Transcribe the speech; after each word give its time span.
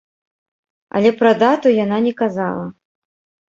Але 0.99 1.09
пра 1.19 1.31
дату 1.45 1.75
яна 1.83 1.97
не 2.07 2.13
казала. 2.25 2.67